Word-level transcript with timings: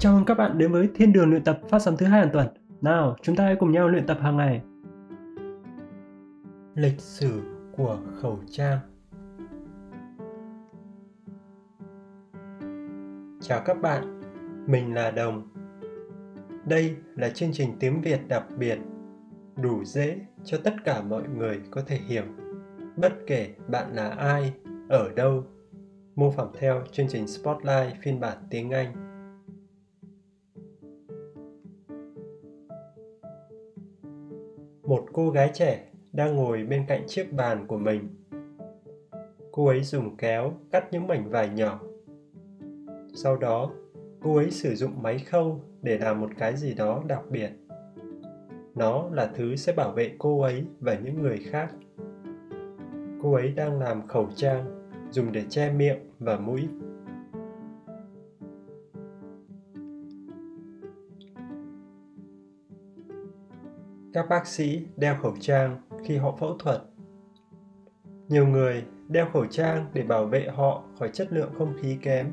Chào 0.00 0.14
mừng 0.14 0.24
các 0.24 0.34
bạn 0.34 0.58
đến 0.58 0.72
với 0.72 0.88
Thiên 0.94 1.12
đường 1.12 1.30
luyện 1.30 1.44
tập 1.44 1.60
phát 1.68 1.78
sóng 1.78 1.96
thứ 1.96 2.06
hai 2.06 2.20
hàng 2.20 2.30
tuần. 2.32 2.48
Nào, 2.80 3.16
chúng 3.22 3.36
ta 3.36 3.44
hãy 3.44 3.56
cùng 3.56 3.72
nhau 3.72 3.88
luyện 3.88 4.06
tập 4.06 4.18
hàng 4.20 4.36
ngày. 4.36 4.62
Lịch 6.74 7.00
sử 7.00 7.42
của 7.76 7.98
khẩu 8.20 8.40
trang 8.50 8.78
Chào 13.40 13.62
các 13.64 13.80
bạn, 13.82 14.20
mình 14.66 14.94
là 14.94 15.10
Đồng. 15.10 15.48
Đây 16.64 16.96
là 17.16 17.28
chương 17.28 17.52
trình 17.52 17.76
tiếng 17.80 18.02
Việt 18.02 18.28
đặc 18.28 18.44
biệt, 18.58 18.78
đủ 19.56 19.84
dễ 19.84 20.20
cho 20.44 20.58
tất 20.64 20.74
cả 20.84 21.02
mọi 21.02 21.22
người 21.36 21.60
có 21.70 21.82
thể 21.86 21.96
hiểu, 21.96 22.24
bất 22.96 23.12
kể 23.26 23.54
bạn 23.68 23.94
là 23.94 24.08
ai, 24.08 24.52
ở 24.88 25.10
đâu, 25.16 25.44
mô 26.16 26.30
phỏng 26.30 26.52
theo 26.58 26.82
chương 26.92 27.08
trình 27.08 27.26
Spotlight 27.26 28.02
phiên 28.02 28.20
bản 28.20 28.36
tiếng 28.50 28.70
Anh 28.70 29.09
một 34.82 35.06
cô 35.12 35.30
gái 35.30 35.50
trẻ 35.54 35.84
đang 36.12 36.36
ngồi 36.36 36.64
bên 36.64 36.84
cạnh 36.88 37.02
chiếc 37.06 37.32
bàn 37.32 37.66
của 37.66 37.78
mình. 37.78 38.08
Cô 39.52 39.66
ấy 39.66 39.82
dùng 39.82 40.16
kéo 40.16 40.52
cắt 40.70 40.84
những 40.92 41.06
mảnh 41.06 41.30
vải 41.30 41.48
nhỏ. 41.48 41.80
Sau 43.14 43.36
đó, 43.36 43.70
cô 44.22 44.36
ấy 44.36 44.50
sử 44.50 44.74
dụng 44.74 45.02
máy 45.02 45.18
khâu 45.18 45.60
để 45.82 45.98
làm 45.98 46.20
một 46.20 46.30
cái 46.38 46.56
gì 46.56 46.74
đó 46.74 47.02
đặc 47.06 47.22
biệt. 47.30 47.50
Nó 48.74 49.08
là 49.12 49.30
thứ 49.34 49.56
sẽ 49.56 49.72
bảo 49.72 49.92
vệ 49.92 50.12
cô 50.18 50.40
ấy 50.40 50.64
và 50.80 50.94
những 50.94 51.22
người 51.22 51.38
khác. 51.38 51.70
Cô 53.22 53.32
ấy 53.32 53.48
đang 53.48 53.80
làm 53.80 54.06
khẩu 54.06 54.28
trang 54.36 54.88
dùng 55.10 55.32
để 55.32 55.44
che 55.48 55.72
miệng 55.72 55.98
và 56.18 56.38
mũi. 56.38 56.68
Các 64.20 64.28
bác 64.28 64.46
sĩ 64.46 64.86
đeo 64.96 65.16
khẩu 65.22 65.34
trang 65.40 65.76
khi 66.04 66.16
họ 66.16 66.36
phẫu 66.40 66.58
thuật. 66.58 66.82
Nhiều 68.28 68.46
người 68.46 68.84
đeo 69.08 69.26
khẩu 69.32 69.46
trang 69.46 69.86
để 69.94 70.02
bảo 70.02 70.26
vệ 70.26 70.48
họ 70.54 70.84
khỏi 70.98 71.10
chất 71.12 71.32
lượng 71.32 71.50
không 71.58 71.74
khí 71.80 71.98
kém. 72.02 72.26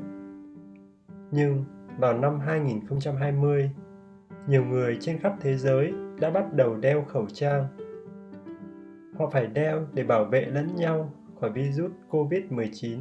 Nhưng 1.30 1.64
vào 1.98 2.18
năm 2.18 2.40
2020, 2.40 3.70
nhiều 4.48 4.64
người 4.64 4.98
trên 5.00 5.18
khắp 5.18 5.34
thế 5.40 5.56
giới 5.56 5.92
đã 6.20 6.30
bắt 6.30 6.54
đầu 6.54 6.76
đeo 6.76 7.04
khẩu 7.04 7.26
trang. 7.32 7.66
Họ 9.18 9.30
phải 9.32 9.46
đeo 9.46 9.86
để 9.92 10.04
bảo 10.04 10.24
vệ 10.24 10.46
lẫn 10.46 10.76
nhau 10.76 11.12
khỏi 11.40 11.50
virus 11.50 11.92
COVID-19. 12.10 12.98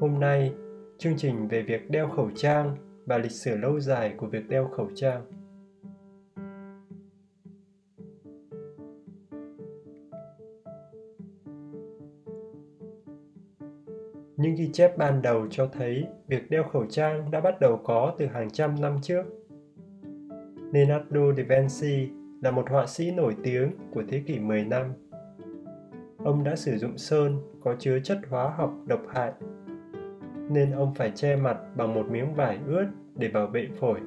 Hôm 0.00 0.20
nay, 0.20 0.54
chương 0.98 1.16
trình 1.16 1.48
về 1.48 1.62
việc 1.62 1.90
đeo 1.90 2.08
khẩu 2.08 2.30
trang 2.34 2.76
và 3.06 3.18
lịch 3.18 3.32
sử 3.32 3.56
lâu 3.56 3.80
dài 3.80 4.14
của 4.16 4.26
việc 4.26 4.48
đeo 4.48 4.68
khẩu 4.76 4.88
trang. 4.94 5.22
Chép 14.74 14.98
ban 14.98 15.22
đầu 15.22 15.46
cho 15.50 15.66
thấy 15.66 16.06
việc 16.28 16.50
đeo 16.50 16.64
khẩu 16.64 16.86
trang 16.86 17.30
đã 17.30 17.40
bắt 17.40 17.60
đầu 17.60 17.80
có 17.84 18.14
từ 18.18 18.26
hàng 18.26 18.50
trăm 18.50 18.80
năm 18.80 18.96
trước. 19.02 19.22
Leonardo 20.72 21.32
da 21.36 21.44
Vinci 21.48 22.08
là 22.42 22.50
một 22.50 22.70
họa 22.70 22.86
sĩ 22.86 23.10
nổi 23.10 23.36
tiếng 23.42 23.72
của 23.92 24.02
thế 24.08 24.22
kỷ 24.26 24.38
15. 24.38 24.92
Ông 26.24 26.44
đã 26.44 26.56
sử 26.56 26.78
dụng 26.78 26.98
sơn 26.98 27.38
có 27.60 27.74
chứa 27.78 27.98
chất 28.04 28.18
hóa 28.28 28.54
học 28.56 28.74
độc 28.86 29.00
hại, 29.08 29.32
nên 30.50 30.70
ông 30.70 30.94
phải 30.94 31.12
che 31.14 31.36
mặt 31.36 31.58
bằng 31.76 31.94
một 31.94 32.06
miếng 32.10 32.34
vải 32.34 32.58
ướt 32.66 32.86
để 33.14 33.28
bảo 33.28 33.46
vệ 33.46 33.68
phổi. 33.80 34.00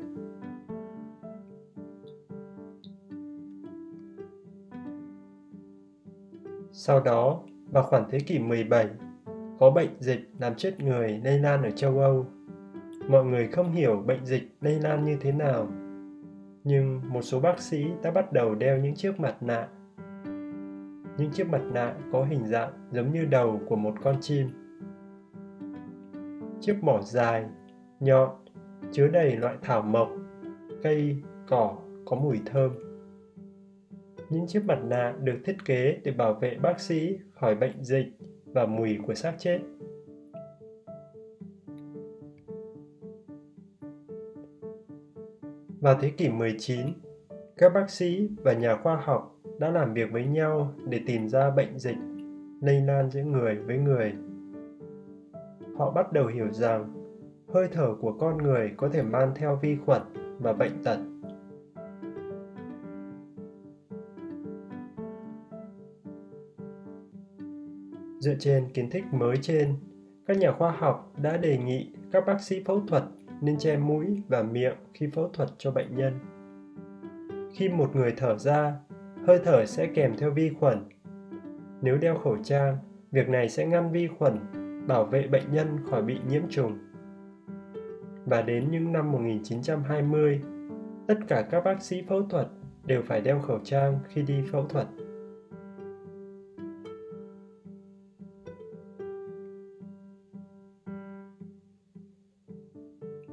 Sau 6.71 6.99
đó, 6.99 7.41
vào 7.71 7.83
khoảng 7.83 8.09
thế 8.09 8.19
kỷ 8.19 8.39
17, 8.39 8.87
có 9.59 9.71
bệnh 9.71 9.89
dịch 9.99 10.29
làm 10.39 10.55
chết 10.55 10.79
người 10.79 11.21
lây 11.23 11.39
lan 11.39 11.63
ở 11.63 11.71
châu 11.71 11.99
Âu. 11.99 12.25
Mọi 13.09 13.25
người 13.25 13.47
không 13.47 13.71
hiểu 13.71 14.03
bệnh 14.05 14.25
dịch 14.25 14.43
lây 14.61 14.79
lan 14.79 15.05
như 15.05 15.17
thế 15.21 15.31
nào, 15.31 15.67
nhưng 16.63 17.01
một 17.09 17.21
số 17.21 17.39
bác 17.39 17.59
sĩ 17.59 17.85
đã 18.03 18.11
bắt 18.11 18.33
đầu 18.33 18.55
đeo 18.55 18.77
những 18.77 18.95
chiếc 18.95 19.19
mặt 19.19 19.43
nạ. 19.43 19.67
Những 21.17 21.31
chiếc 21.31 21.49
mặt 21.49 21.61
nạ 21.73 21.93
có 22.11 22.23
hình 22.23 22.45
dạng 22.45 22.71
giống 22.91 23.13
như 23.13 23.25
đầu 23.25 23.61
của 23.67 23.75
một 23.75 23.93
con 24.03 24.15
chim. 24.21 24.47
Chiếc 26.59 26.83
mỏ 26.83 27.01
dài, 27.01 27.45
nhọn, 27.99 28.29
chứa 28.91 29.07
đầy 29.07 29.35
loại 29.35 29.55
thảo 29.61 29.81
mộc, 29.81 30.09
cây, 30.83 31.15
cỏ 31.47 31.77
có 32.05 32.15
mùi 32.15 32.39
thơm. 32.45 32.71
Những 34.29 34.47
chiếc 34.47 34.65
mặt 34.65 34.79
nạ 34.83 35.13
được 35.23 35.37
thiết 35.45 35.65
kế 35.65 35.99
để 36.03 36.11
bảo 36.11 36.33
vệ 36.33 36.57
bác 36.61 36.79
sĩ 36.79 37.17
khỏi 37.33 37.55
bệnh 37.55 37.83
dịch 37.83 38.07
và 38.57 38.65
mùi 38.65 38.99
của 39.07 39.13
xác 39.13 39.33
chết. 39.37 39.59
Vào 45.81 45.97
thế 46.01 46.09
kỷ 46.09 46.29
19, 46.29 46.87
các 47.57 47.73
bác 47.73 47.89
sĩ 47.89 48.29
và 48.43 48.53
nhà 48.53 48.75
khoa 48.75 48.95
học 48.95 49.35
đã 49.59 49.69
làm 49.69 49.93
việc 49.93 50.11
với 50.11 50.25
nhau 50.25 50.73
để 50.89 50.99
tìm 51.05 51.29
ra 51.29 51.49
bệnh 51.49 51.79
dịch 51.79 51.97
lây 52.61 52.81
lan 52.81 53.09
giữa 53.11 53.23
người 53.23 53.55
với 53.55 53.77
người. 53.77 54.13
Họ 55.77 55.91
bắt 55.91 56.11
đầu 56.11 56.27
hiểu 56.27 56.51
rằng 56.51 56.93
hơi 57.53 57.67
thở 57.71 57.95
của 58.01 58.13
con 58.19 58.37
người 58.37 58.71
có 58.77 58.89
thể 58.89 59.01
mang 59.01 59.31
theo 59.35 59.59
vi 59.61 59.77
khuẩn 59.85 60.01
và 60.39 60.53
bệnh 60.53 60.83
tật 60.83 60.97
Dựa 68.27 68.35
trên 68.39 68.69
kiến 68.73 68.89
thức 68.89 69.03
mới 69.11 69.37
trên, 69.37 69.73
các 70.25 70.37
nhà 70.37 70.51
khoa 70.51 70.71
học 70.71 71.13
đã 71.21 71.37
đề 71.37 71.57
nghị 71.57 71.93
các 72.11 72.23
bác 72.27 72.41
sĩ 72.41 72.63
phẫu 72.63 72.81
thuật 72.87 73.03
nên 73.41 73.57
che 73.57 73.77
mũi 73.77 74.21
và 74.27 74.43
miệng 74.43 74.75
khi 74.93 75.07
phẫu 75.13 75.29
thuật 75.29 75.49
cho 75.57 75.71
bệnh 75.71 75.95
nhân. 75.95 76.19
Khi 77.53 77.69
một 77.69 77.95
người 77.95 78.13
thở 78.17 78.37
ra, 78.37 78.73
hơi 79.27 79.39
thở 79.45 79.65
sẽ 79.65 79.87
kèm 79.87 80.17
theo 80.17 80.31
vi 80.31 80.49
khuẩn. 80.59 80.77
Nếu 81.81 81.97
đeo 81.97 82.17
khẩu 82.17 82.37
trang, 82.43 82.77
việc 83.11 83.29
này 83.29 83.49
sẽ 83.49 83.65
ngăn 83.65 83.91
vi 83.91 84.07
khuẩn, 84.07 84.37
bảo 84.87 85.05
vệ 85.05 85.27
bệnh 85.27 85.53
nhân 85.53 85.67
khỏi 85.89 86.01
bị 86.01 86.19
nhiễm 86.29 86.43
trùng. 86.49 86.77
Và 88.25 88.41
đến 88.41 88.71
những 88.71 88.91
năm 88.91 89.11
1920, 89.11 90.41
tất 91.07 91.17
cả 91.27 91.41
các 91.51 91.63
bác 91.63 91.81
sĩ 91.81 92.03
phẫu 92.09 92.21
thuật 92.23 92.47
đều 92.85 93.01
phải 93.01 93.21
đeo 93.21 93.39
khẩu 93.39 93.59
trang 93.63 93.99
khi 94.07 94.21
đi 94.21 94.43
phẫu 94.51 94.65
thuật. 94.65 94.87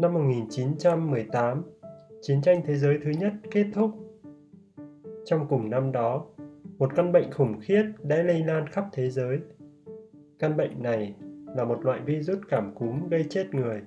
Năm 0.05 0.15
1918, 0.15 1.63
chiến 2.23 2.43
tranh 2.43 2.63
thế 2.67 2.77
giới 2.77 2.99
thứ 3.05 3.11
nhất 3.11 3.33
kết 3.51 3.67
thúc. 3.75 3.91
Trong 5.25 5.47
cùng 5.49 5.71
năm 5.71 5.93
đó, 5.93 6.27
một 6.79 6.95
căn 6.97 7.13
bệnh 7.13 7.33
khủng 7.33 7.61
khiếp 7.61 7.85
đã 8.03 8.23
lây 8.23 8.45
lan 8.45 8.67
khắp 8.67 8.85
thế 8.93 9.11
giới. 9.11 9.39
Căn 10.39 10.57
bệnh 10.57 10.83
này 10.83 11.15
là 11.57 11.65
một 11.65 11.85
loại 11.85 12.01
virus 12.01 12.39
cảm 12.49 12.75
cúm 12.75 13.09
gây 13.09 13.27
chết 13.31 13.55
người. 13.55 13.83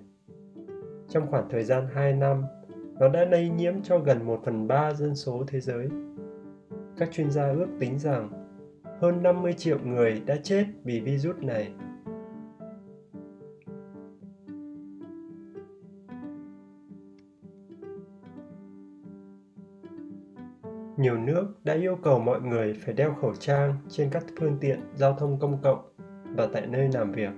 Trong 1.10 1.28
khoảng 1.32 1.50
thời 1.50 1.64
gian 1.64 1.88
2 1.94 2.14
năm, 2.14 2.44
nó 3.00 3.10
đã 3.10 3.26
lây 3.26 3.50
nhiễm 3.50 3.74
cho 3.84 4.00
gần 4.00 4.26
1 4.26 4.42
phần 4.46 4.68
3 4.68 4.94
dân 4.94 5.16
số 5.16 5.44
thế 5.48 5.60
giới. 5.60 5.88
Các 6.98 7.12
chuyên 7.12 7.32
gia 7.32 7.52
ước 7.52 7.68
tính 7.80 8.00
rằng 8.00 8.30
hơn 9.02 9.24
50 9.24 9.54
triệu 9.54 9.80
người 9.84 10.22
đã 10.26 10.36
chết 10.44 10.66
vì 10.84 11.00
virus 11.00 11.36
này. 11.42 11.74
Nhiều 20.98 21.18
nước 21.18 21.48
đã 21.64 21.74
yêu 21.74 21.98
cầu 22.04 22.20
mọi 22.20 22.42
người 22.42 22.74
phải 22.74 22.94
đeo 22.94 23.14
khẩu 23.14 23.36
trang 23.36 23.76
trên 23.90 24.10
các 24.10 24.24
phương 24.40 24.58
tiện 24.62 24.80
giao 24.96 25.14
thông 25.14 25.40
công 25.40 25.58
cộng 25.64 25.80
và 26.36 26.48
tại 26.54 26.68
nơi 26.68 26.90
làm 26.94 27.12
việc. 27.12 27.32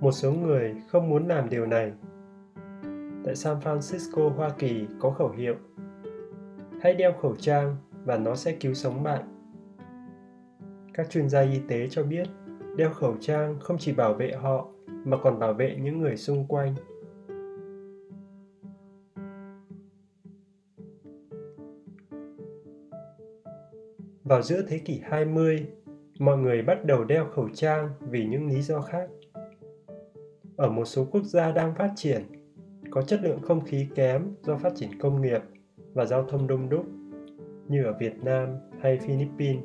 Một 0.00 0.12
số 0.12 0.32
người 0.32 0.74
không 0.88 1.08
muốn 1.08 1.28
làm 1.28 1.48
điều 1.48 1.66
này. 1.66 1.92
Tại 3.24 3.34
San 3.34 3.56
Francisco, 3.58 4.28
Hoa 4.28 4.50
Kỳ 4.58 4.86
có 5.00 5.10
khẩu 5.10 5.30
hiệu 5.30 5.54
Hãy 6.82 6.94
đeo 6.94 7.12
khẩu 7.12 7.36
trang 7.36 7.76
và 8.04 8.16
nó 8.16 8.34
sẽ 8.34 8.52
cứu 8.52 8.74
sống 8.74 9.02
bạn. 9.02 9.22
Các 10.94 11.10
chuyên 11.10 11.28
gia 11.28 11.40
y 11.40 11.60
tế 11.68 11.88
cho 11.90 12.02
biết 12.02 12.28
đeo 12.76 12.90
khẩu 12.90 13.16
trang 13.20 13.56
không 13.60 13.78
chỉ 13.78 13.92
bảo 13.92 14.14
vệ 14.14 14.32
họ 14.32 14.68
mà 14.86 15.16
còn 15.22 15.38
bảo 15.38 15.52
vệ 15.52 15.76
những 15.82 16.00
người 16.00 16.16
xung 16.16 16.46
quanh 16.46 16.74
Vào 24.28 24.42
giữa 24.42 24.62
thế 24.68 24.78
kỷ 24.78 25.00
20, 25.04 25.66
mọi 26.18 26.38
người 26.38 26.62
bắt 26.62 26.84
đầu 26.84 27.04
đeo 27.04 27.26
khẩu 27.26 27.48
trang 27.54 27.88
vì 28.00 28.26
những 28.26 28.46
lý 28.46 28.62
do 28.62 28.80
khác. 28.80 29.08
Ở 30.56 30.70
một 30.70 30.84
số 30.84 31.06
quốc 31.10 31.24
gia 31.24 31.52
đang 31.52 31.74
phát 31.74 31.90
triển, 31.96 32.22
có 32.90 33.02
chất 33.02 33.20
lượng 33.22 33.40
không 33.42 33.64
khí 33.64 33.86
kém 33.94 34.34
do 34.42 34.56
phát 34.56 34.72
triển 34.76 34.98
công 35.00 35.22
nghiệp 35.22 35.40
và 35.94 36.04
giao 36.04 36.22
thông 36.22 36.46
đông 36.46 36.68
đúc 36.68 36.86
như 37.68 37.84
ở 37.84 37.96
Việt 38.00 38.24
Nam 38.24 38.48
hay 38.80 38.98
Philippines. 38.98 39.64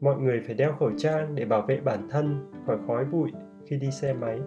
Mọi 0.00 0.18
người 0.18 0.42
phải 0.46 0.54
đeo 0.54 0.72
khẩu 0.72 0.90
trang 0.98 1.34
để 1.34 1.44
bảo 1.44 1.62
vệ 1.62 1.80
bản 1.80 2.08
thân 2.10 2.52
khỏi 2.66 2.78
khói 2.86 3.04
bụi 3.04 3.30
khi 3.66 3.76
đi 3.76 3.90
xe 3.90 4.12
máy. 4.12 4.40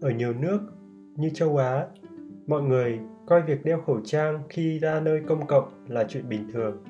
Ở 0.00 0.10
nhiều 0.10 0.32
nước 0.32 0.60
như 1.18 1.30
châu 1.34 1.56
Á, 1.56 1.86
mọi 2.46 2.62
người 2.62 3.00
coi 3.26 3.42
việc 3.42 3.64
đeo 3.64 3.80
khẩu 3.80 4.00
trang 4.04 4.42
khi 4.48 4.78
ra 4.78 5.00
nơi 5.00 5.22
công 5.28 5.46
cộng 5.46 5.84
là 5.88 6.04
chuyện 6.08 6.28
bình 6.28 6.48
thường. 6.52 6.84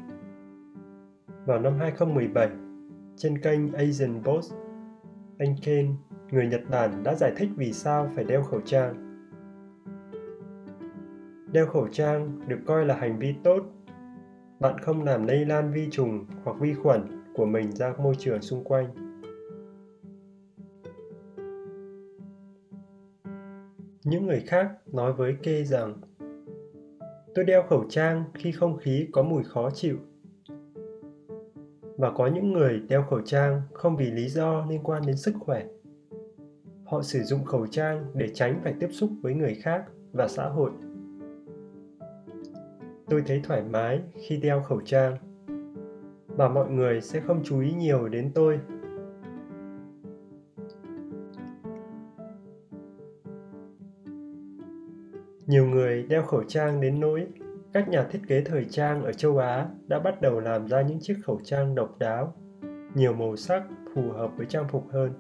Vào 1.47 1.61
năm 1.61 1.79
2017, 1.79 2.49
trên 3.17 3.39
kênh 3.39 3.73
Asian 3.73 4.23
Post, 4.25 4.53
anh 5.39 5.55
Ken, 5.63 5.95
người 6.31 6.47
Nhật 6.47 6.61
Bản 6.71 7.03
đã 7.03 7.15
giải 7.15 7.33
thích 7.37 7.49
vì 7.57 7.73
sao 7.73 8.11
phải 8.15 8.25
đeo 8.25 8.43
khẩu 8.43 8.61
trang. 8.61 8.95
Đeo 11.53 11.67
khẩu 11.67 11.89
trang 11.89 12.49
được 12.49 12.59
coi 12.67 12.87
là 12.87 12.95
hành 12.95 13.19
vi 13.19 13.35
tốt. 13.45 13.63
Bạn 14.61 14.79
không 14.79 15.05
làm 15.05 15.27
lây 15.27 15.45
lan 15.45 15.73
vi 15.73 15.89
trùng 15.91 16.27
hoặc 16.45 16.57
vi 16.61 16.75
khuẩn 16.75 17.25
của 17.35 17.47
mình 17.47 17.73
ra 17.73 17.95
môi 17.99 18.15
trường 18.19 18.43
xung 18.43 18.65
quanh. 18.65 19.08
Những 24.09 24.27
người 24.27 24.41
khác 24.41 24.71
nói 24.93 25.13
với 25.13 25.37
Kê 25.43 25.65
rằng, 25.65 26.01
Tôi 27.35 27.45
đeo 27.45 27.63
khẩu 27.63 27.85
trang 27.89 28.25
khi 28.35 28.53
không 28.53 28.77
khí 28.77 29.09
có 29.13 29.23
mùi 29.23 29.45
khó 29.45 29.71
chịu. 29.71 29.99
Và 31.97 32.11
có 32.11 32.27
những 32.27 32.53
người 32.53 32.81
đeo 32.89 33.03
khẩu 33.03 33.21
trang 33.21 33.63
không 33.73 33.97
vì 33.97 34.11
lý 34.11 34.29
do 34.29 34.67
liên 34.71 34.81
quan 34.83 35.03
đến 35.07 35.17
sức 35.17 35.35
khỏe. 35.41 35.65
Họ 36.85 37.03
sử 37.03 37.23
dụng 37.23 37.45
khẩu 37.45 37.67
trang 37.67 38.07
để 38.15 38.29
tránh 38.35 38.61
phải 38.65 38.75
tiếp 38.81 38.89
xúc 38.91 39.11
với 39.23 39.35
người 39.35 39.55
khác 39.55 39.85
và 40.13 40.29
xã 40.29 40.49
hội. 40.49 40.71
Tôi 43.09 43.23
thấy 43.27 43.41
thoải 43.45 43.63
mái 43.63 44.01
khi 44.15 44.37
đeo 44.37 44.63
khẩu 44.63 44.81
trang, 44.85 45.17
và 46.27 46.49
mọi 46.49 46.71
người 46.71 47.01
sẽ 47.01 47.21
không 47.21 47.41
chú 47.45 47.61
ý 47.61 47.73
nhiều 47.73 48.09
đến 48.09 48.31
tôi 48.35 48.61
Nhiều 55.49 55.67
người 55.67 56.03
đeo 56.03 56.23
khẩu 56.23 56.45
trang 56.45 56.81
đến 56.81 57.01
nỗi 57.01 57.27
các 57.73 57.89
nhà 57.89 58.07
thiết 58.11 58.21
kế 58.29 58.43
thời 58.45 58.65
trang 58.65 59.03
ở 59.03 59.13
châu 59.13 59.39
Á 59.39 59.67
đã 59.87 59.99
bắt 59.99 60.21
đầu 60.21 60.41
làm 60.41 60.69
ra 60.69 60.83
những 60.83 60.99
chiếc 61.01 61.17
khẩu 61.25 61.41
trang 61.45 61.75
độc 61.75 61.99
đáo, 61.99 62.35
nhiều 62.95 63.13
màu 63.13 63.37
sắc 63.37 63.63
phù 63.95 64.11
hợp 64.11 64.31
với 64.37 64.47
trang 64.47 64.69
phục 64.69 64.87
hơn. 64.93 65.13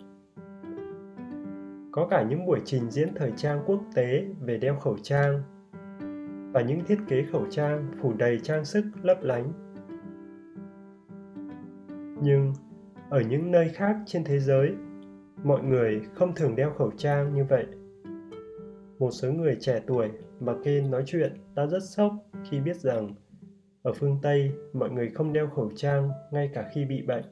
Có 1.92 2.06
cả 2.10 2.22
những 2.22 2.46
buổi 2.46 2.60
trình 2.64 2.90
diễn 2.90 3.08
thời 3.14 3.32
trang 3.36 3.62
quốc 3.66 3.80
tế 3.94 4.24
về 4.40 4.58
đeo 4.58 4.76
khẩu 4.76 4.96
trang 5.02 5.42
và 6.52 6.60
những 6.60 6.84
thiết 6.84 6.98
kế 7.08 7.24
khẩu 7.32 7.46
trang 7.50 7.90
phủ 8.02 8.12
đầy 8.18 8.40
trang 8.42 8.64
sức 8.64 8.84
lấp 9.02 9.18
lánh. 9.22 9.52
Nhưng 12.22 12.52
ở 13.10 13.20
những 13.20 13.50
nơi 13.50 13.68
khác 13.68 13.96
trên 14.06 14.24
thế 14.24 14.38
giới, 14.38 14.72
mọi 15.44 15.62
người 15.62 16.00
không 16.14 16.34
thường 16.34 16.56
đeo 16.56 16.70
khẩu 16.70 16.90
trang 16.96 17.34
như 17.34 17.44
vậy 17.44 17.66
một 18.98 19.10
số 19.10 19.32
người 19.32 19.56
trẻ 19.60 19.80
tuổi 19.86 20.10
mà 20.40 20.54
Ken 20.64 20.90
nói 20.90 21.02
chuyện 21.06 21.32
đã 21.54 21.66
rất 21.66 21.82
sốc 21.82 22.12
khi 22.50 22.60
biết 22.60 22.76
rằng 22.76 23.14
ở 23.82 23.92
phương 23.92 24.18
Tây 24.22 24.52
mọi 24.72 24.90
người 24.90 25.10
không 25.10 25.32
đeo 25.32 25.48
khẩu 25.48 25.70
trang 25.76 26.10
ngay 26.32 26.50
cả 26.54 26.70
khi 26.74 26.84
bị 26.84 27.02
bệnh. 27.02 27.24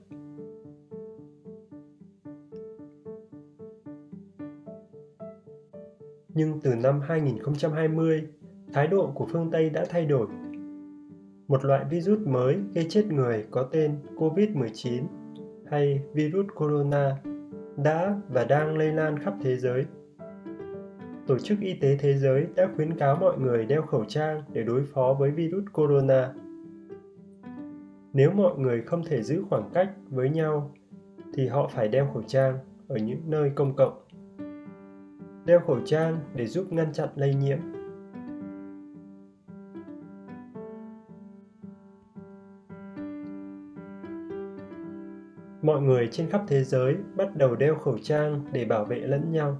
Nhưng 6.28 6.60
từ 6.60 6.74
năm 6.74 7.00
2020, 7.00 8.28
thái 8.72 8.86
độ 8.86 9.12
của 9.14 9.26
phương 9.26 9.50
Tây 9.50 9.70
đã 9.70 9.84
thay 9.88 10.06
đổi. 10.06 10.26
Một 11.48 11.64
loại 11.64 11.84
virus 11.90 12.18
mới 12.18 12.56
gây 12.74 12.86
chết 12.88 13.06
người 13.06 13.46
có 13.50 13.68
tên 13.72 13.98
COVID-19 14.16 15.04
hay 15.70 16.02
virus 16.12 16.46
corona 16.54 17.16
đã 17.76 18.20
và 18.28 18.44
đang 18.44 18.78
lây 18.78 18.92
lan 18.92 19.18
khắp 19.18 19.34
thế 19.42 19.56
giới 19.56 19.84
Tổ 21.26 21.38
chức 21.38 21.60
Y 21.60 21.74
tế 21.74 21.96
Thế 22.00 22.14
giới 22.14 22.46
đã 22.56 22.68
khuyến 22.76 22.98
cáo 22.98 23.16
mọi 23.16 23.38
người 23.38 23.66
đeo 23.66 23.82
khẩu 23.82 24.04
trang 24.04 24.42
để 24.52 24.62
đối 24.62 24.84
phó 24.84 25.16
với 25.18 25.30
virus 25.30 25.64
corona. 25.72 26.32
Nếu 28.12 28.30
mọi 28.30 28.58
người 28.58 28.82
không 28.82 29.04
thể 29.04 29.22
giữ 29.22 29.44
khoảng 29.50 29.70
cách 29.74 29.90
với 30.08 30.30
nhau, 30.30 30.74
thì 31.34 31.46
họ 31.46 31.70
phải 31.74 31.88
đeo 31.88 32.10
khẩu 32.14 32.22
trang 32.22 32.58
ở 32.88 32.96
những 32.96 33.20
nơi 33.26 33.50
công 33.54 33.76
cộng. 33.76 34.02
Đeo 35.44 35.60
khẩu 35.60 35.80
trang 35.84 36.18
để 36.34 36.46
giúp 36.46 36.72
ngăn 36.72 36.92
chặn 36.92 37.08
lây 37.16 37.34
nhiễm. 37.34 37.58
Mọi 45.62 45.82
người 45.82 46.08
trên 46.12 46.30
khắp 46.30 46.42
thế 46.48 46.64
giới 46.64 46.96
bắt 47.16 47.36
đầu 47.36 47.56
đeo 47.56 47.74
khẩu 47.74 47.98
trang 47.98 48.40
để 48.52 48.64
bảo 48.64 48.84
vệ 48.84 48.98
lẫn 48.98 49.32
nhau 49.32 49.58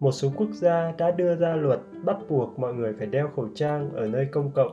một 0.00 0.12
số 0.12 0.28
quốc 0.36 0.48
gia 0.52 0.92
đã 0.98 1.10
đưa 1.10 1.36
ra 1.36 1.56
luật 1.56 1.80
bắt 2.04 2.16
buộc 2.28 2.58
mọi 2.58 2.74
người 2.74 2.92
phải 2.98 3.06
đeo 3.06 3.28
khẩu 3.36 3.48
trang 3.54 3.90
ở 3.94 4.06
nơi 4.06 4.26
công 4.32 4.50
cộng. 4.50 4.72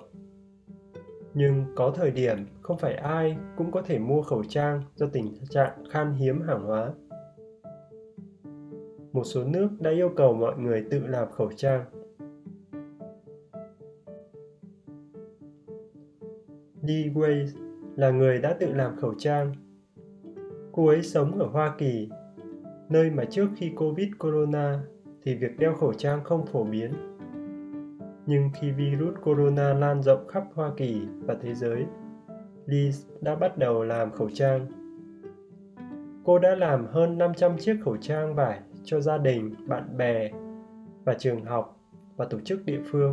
Nhưng 1.33 1.65
có 1.75 1.91
thời 1.95 2.11
điểm 2.11 2.37
không 2.61 2.77
phải 2.77 2.93
ai 2.93 3.37
cũng 3.57 3.71
có 3.71 3.81
thể 3.81 3.99
mua 3.99 4.21
khẩu 4.21 4.43
trang 4.43 4.83
do 4.95 5.07
tình 5.13 5.33
trạng 5.49 5.83
khan 5.89 6.13
hiếm 6.13 6.41
hàng 6.41 6.65
hóa. 6.65 6.93
Một 9.13 9.23
số 9.23 9.43
nước 9.43 9.69
đã 9.79 9.91
yêu 9.91 10.09
cầu 10.15 10.33
mọi 10.33 10.57
người 10.57 10.85
tự 10.91 11.07
làm 11.07 11.31
khẩu 11.31 11.51
trang. 11.55 11.85
Lee 16.81 17.09
Way 17.13 17.47
là 17.95 18.11
người 18.11 18.41
đã 18.41 18.53
tự 18.53 18.73
làm 18.73 18.95
khẩu 18.95 19.13
trang. 19.17 19.53
Cô 20.71 20.87
ấy 20.87 21.03
sống 21.03 21.39
ở 21.39 21.45
Hoa 21.45 21.75
Kỳ, 21.77 22.09
nơi 22.89 23.09
mà 23.09 23.25
trước 23.25 23.47
khi 23.55 23.71
Covid 23.75 24.07
Corona 24.19 24.83
thì 25.23 25.35
việc 25.35 25.59
đeo 25.59 25.73
khẩu 25.73 25.93
trang 25.93 26.23
không 26.23 26.45
phổ 26.45 26.63
biến. 26.63 26.91
Nhưng 28.25 28.49
khi 28.53 28.71
virus 28.71 29.15
corona 29.23 29.73
lan 29.73 30.03
rộng 30.03 30.27
khắp 30.27 30.43
Hoa 30.53 30.71
Kỳ 30.77 31.01
và 31.25 31.35
thế 31.41 31.53
giới, 31.53 31.85
Liz 32.65 32.91
đã 33.21 33.35
bắt 33.35 33.57
đầu 33.57 33.83
làm 33.83 34.11
khẩu 34.11 34.29
trang. 34.33 34.67
Cô 36.25 36.39
đã 36.39 36.55
làm 36.55 36.85
hơn 36.85 37.17
500 37.17 37.57
chiếc 37.57 37.77
khẩu 37.85 37.97
trang 37.97 38.35
vải 38.35 38.59
cho 38.83 39.01
gia 39.01 39.17
đình, 39.17 39.55
bạn 39.67 39.97
bè 39.97 40.29
và 41.03 41.13
trường 41.13 41.45
học 41.45 41.79
và 42.17 42.25
tổ 42.25 42.39
chức 42.39 42.65
địa 42.65 42.79
phương. 42.85 43.11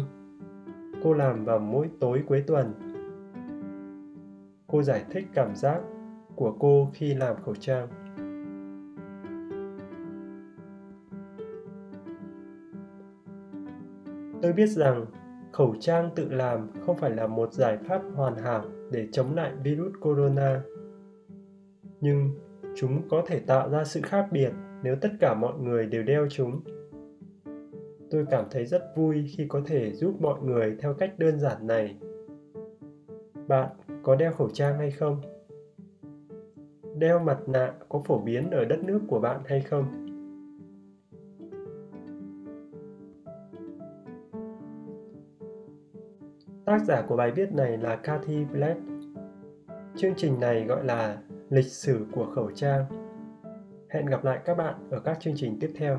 Cô 1.02 1.12
làm 1.12 1.44
vào 1.44 1.58
mỗi 1.58 1.90
tối 2.00 2.22
cuối 2.26 2.44
tuần. 2.46 2.74
Cô 4.66 4.82
giải 4.82 5.04
thích 5.10 5.26
cảm 5.34 5.56
giác 5.56 5.80
của 6.36 6.56
cô 6.58 6.88
khi 6.92 7.14
làm 7.14 7.36
khẩu 7.44 7.54
trang. 7.54 7.88
Tôi 14.48 14.54
biết 14.54 14.66
rằng 14.66 15.06
khẩu 15.52 15.74
trang 15.80 16.10
tự 16.16 16.28
làm 16.30 16.68
không 16.86 16.96
phải 16.96 17.10
là 17.10 17.26
một 17.26 17.52
giải 17.52 17.78
pháp 17.88 18.02
hoàn 18.14 18.36
hảo 18.36 18.64
để 18.90 19.08
chống 19.12 19.34
lại 19.34 19.52
virus 19.64 19.92
corona. 20.00 20.62
Nhưng 22.00 22.30
chúng 22.76 23.08
có 23.08 23.22
thể 23.26 23.40
tạo 23.40 23.70
ra 23.70 23.84
sự 23.84 24.00
khác 24.02 24.28
biệt 24.32 24.52
nếu 24.82 24.96
tất 25.00 25.08
cả 25.20 25.34
mọi 25.34 25.58
người 25.58 25.86
đều 25.86 26.02
đeo 26.02 26.26
chúng. 26.30 26.60
Tôi 28.10 28.26
cảm 28.30 28.44
thấy 28.50 28.66
rất 28.66 28.82
vui 28.96 29.24
khi 29.36 29.46
có 29.48 29.60
thể 29.66 29.92
giúp 29.92 30.14
mọi 30.20 30.40
người 30.42 30.76
theo 30.80 30.94
cách 30.94 31.18
đơn 31.18 31.40
giản 31.40 31.66
này. 31.66 31.96
Bạn 33.48 33.68
có 34.02 34.16
đeo 34.16 34.32
khẩu 34.32 34.48
trang 34.48 34.78
hay 34.78 34.90
không? 34.90 35.20
Đeo 36.98 37.18
mặt 37.18 37.38
nạ 37.46 37.72
có 37.88 38.02
phổ 38.04 38.18
biến 38.18 38.50
ở 38.50 38.64
đất 38.64 38.84
nước 38.84 39.00
của 39.08 39.20
bạn 39.20 39.40
hay 39.46 39.60
không? 39.60 40.07
Tác 46.68 46.84
giả 46.84 47.02
của 47.08 47.16
bài 47.16 47.30
viết 47.30 47.52
này 47.52 47.78
là 47.78 47.96
Cathy 47.96 48.44
Blatt. 48.44 48.78
Chương 49.96 50.14
trình 50.16 50.40
này 50.40 50.64
gọi 50.64 50.84
là 50.84 51.16
Lịch 51.50 51.64
sử 51.64 52.06
của 52.12 52.26
khẩu 52.34 52.50
trang. 52.54 52.84
Hẹn 53.90 54.06
gặp 54.06 54.24
lại 54.24 54.38
các 54.44 54.54
bạn 54.54 54.74
ở 54.90 55.00
các 55.00 55.20
chương 55.20 55.34
trình 55.36 55.58
tiếp 55.60 55.70
theo. 55.76 55.98